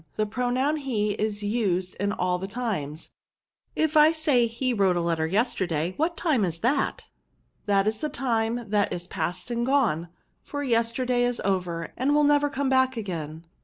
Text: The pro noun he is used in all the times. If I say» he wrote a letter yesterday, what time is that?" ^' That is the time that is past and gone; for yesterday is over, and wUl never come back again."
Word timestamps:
The 0.15 0.25
pro 0.25 0.49
noun 0.49 0.77
he 0.77 1.11
is 1.11 1.43
used 1.43 1.93
in 1.97 2.11
all 2.11 2.39
the 2.39 2.47
times. 2.47 3.09
If 3.75 3.95
I 3.95 4.13
say» 4.13 4.47
he 4.47 4.73
wrote 4.73 4.95
a 4.95 4.99
letter 4.99 5.27
yesterday, 5.27 5.93
what 5.95 6.17
time 6.17 6.43
is 6.43 6.61
that?" 6.61 7.05
^' 7.63 7.65
That 7.67 7.85
is 7.87 7.99
the 7.99 8.09
time 8.09 8.71
that 8.71 8.91
is 8.91 9.05
past 9.05 9.51
and 9.51 9.63
gone; 9.63 10.09
for 10.41 10.63
yesterday 10.63 11.23
is 11.23 11.39
over, 11.45 11.93
and 11.95 12.15
wUl 12.15 12.23
never 12.23 12.49
come 12.49 12.67
back 12.67 12.97
again." 12.97 13.45